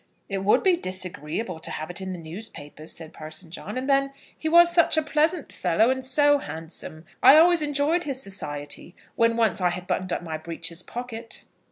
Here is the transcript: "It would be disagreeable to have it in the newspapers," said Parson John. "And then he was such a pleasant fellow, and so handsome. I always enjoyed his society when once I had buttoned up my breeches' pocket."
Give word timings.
"It 0.29 0.39
would 0.39 0.63
be 0.63 0.75
disagreeable 0.75 1.59
to 1.59 1.69
have 1.69 1.91
it 1.91 2.01
in 2.01 2.11
the 2.11 2.17
newspapers," 2.17 2.91
said 2.91 3.13
Parson 3.13 3.51
John. 3.51 3.77
"And 3.77 3.87
then 3.87 4.13
he 4.35 4.49
was 4.49 4.71
such 4.73 4.97
a 4.97 5.03
pleasant 5.03 5.53
fellow, 5.53 5.91
and 5.91 6.03
so 6.03 6.39
handsome. 6.39 7.05
I 7.21 7.35
always 7.35 7.61
enjoyed 7.61 8.05
his 8.05 8.19
society 8.19 8.95
when 9.15 9.37
once 9.37 9.61
I 9.61 9.69
had 9.69 9.85
buttoned 9.85 10.11
up 10.11 10.23
my 10.23 10.39
breeches' 10.39 10.81
pocket." 10.81 11.43